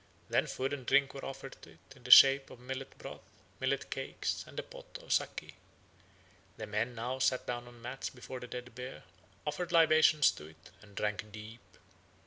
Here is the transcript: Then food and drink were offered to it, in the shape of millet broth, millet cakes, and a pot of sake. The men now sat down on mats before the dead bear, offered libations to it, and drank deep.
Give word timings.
Then 0.29 0.47
food 0.47 0.73
and 0.73 0.83
drink 0.83 1.13
were 1.13 1.23
offered 1.23 1.57
to 1.61 1.73
it, 1.73 1.79
in 1.95 2.03
the 2.03 2.09
shape 2.09 2.49
of 2.49 2.59
millet 2.59 2.97
broth, 2.97 3.21
millet 3.59 3.91
cakes, 3.91 4.43
and 4.47 4.57
a 4.59 4.63
pot 4.63 4.97
of 4.99 5.13
sake. 5.13 5.53
The 6.57 6.65
men 6.65 6.95
now 6.95 7.19
sat 7.19 7.45
down 7.45 7.67
on 7.67 7.83
mats 7.83 8.09
before 8.09 8.39
the 8.39 8.47
dead 8.47 8.73
bear, 8.73 9.03
offered 9.45 9.71
libations 9.71 10.31
to 10.31 10.47
it, 10.47 10.71
and 10.81 10.95
drank 10.95 11.31
deep. 11.31 11.61